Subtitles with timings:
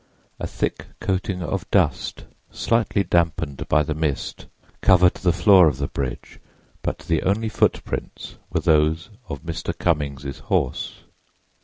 [0.39, 4.47] A thick coating of dust, slightly dampened by the mist,
[4.81, 6.39] covered the floor of the bridge,
[6.81, 9.77] but the only footprints were those of Mr.
[9.77, 11.03] Cummings' horse.